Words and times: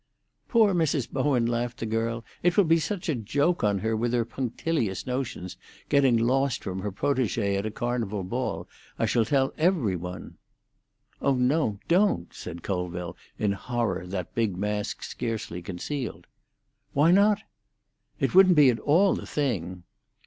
"Poor 0.49 0.73
Mrs. 0.73 1.07
Bowen," 1.11 1.45
laughed 1.45 1.77
the 1.77 1.85
girl. 1.85 2.25
"It 2.41 2.57
will 2.57 2.63
be 2.63 2.79
such 2.79 3.07
a 3.07 3.13
joke 3.13 3.63
on 3.63 3.77
her, 3.77 3.95
with 3.95 4.13
her 4.13 4.25
punctilious 4.25 5.05
notions, 5.05 5.57
getting 5.89 6.17
lost 6.17 6.63
from 6.63 6.79
her 6.79 6.91
protégée 6.91 7.55
at 7.55 7.67
a 7.67 7.69
Carnival 7.69 8.23
ball! 8.23 8.67
I 8.97 9.05
shall 9.05 9.25
tell 9.25 9.53
every 9.59 9.95
one." 9.95 10.37
"Oh 11.21 11.35
no, 11.35 11.77
don't," 11.87 12.33
said 12.33 12.63
Colville, 12.63 13.15
in 13.37 13.51
horror 13.51 14.07
that 14.07 14.33
big 14.33 14.57
mask 14.57 15.03
scarcely 15.03 15.61
concealed. 15.61 16.25
"Why 16.93 17.11
not?" 17.11 17.43
"It 18.19 18.33
wouldn't 18.33 18.55
be 18.55 18.71
at 18.71 18.79
all 18.79 19.13
the 19.13 19.27
thing." 19.27 19.83